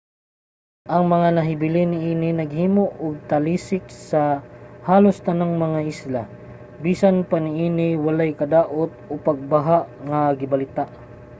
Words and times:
ang 0.95 1.03
mga 1.13 1.29
nahibilin 1.37 1.89
niini 1.93 2.29
naghimo 2.39 2.85
og 3.05 3.13
talisik 3.29 3.85
sa 4.09 4.21
halos 4.89 5.17
tanang 5.27 5.53
mga 5.65 5.79
isla. 5.93 6.23
bisan 6.83 7.15
pa 7.29 7.37
niini 7.45 7.87
walay 8.05 8.31
kadaot 8.41 8.91
o 9.11 9.13
pagbaha 9.27 9.77
nga 10.09 10.19
gibalita 10.39 10.83